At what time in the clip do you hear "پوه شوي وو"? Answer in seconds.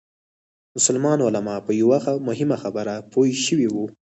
3.11-3.85